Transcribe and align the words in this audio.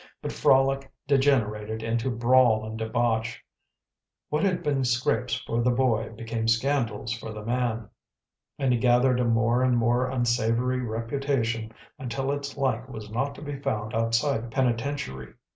But 0.19 0.31
frolic 0.31 0.91
degenerated 1.07 1.83
into 1.83 2.09
brawl 2.09 2.65
and 2.65 2.75
debauch: 2.75 3.39
what 4.29 4.43
had 4.43 4.63
been 4.63 4.83
scrapes 4.83 5.35
for 5.35 5.61
the 5.61 5.69
boy 5.69 6.09
became 6.09 6.47
scandals 6.47 7.13
for 7.13 7.31
the 7.31 7.43
man; 7.45 7.87
and 8.57 8.73
he 8.73 8.79
gathered 8.79 9.19
a 9.19 9.25
more 9.25 9.61
and 9.61 9.77
more 9.77 10.09
unsavoury 10.09 10.79
reputation 10.81 11.71
until 11.99 12.31
its 12.31 12.57
like 12.57 12.89
was 12.89 13.11
not 13.11 13.35
to 13.35 13.43
be 13.43 13.59
found 13.59 13.93
outside 13.93 14.43
a 14.43 14.47
penitentiary. 14.47 15.35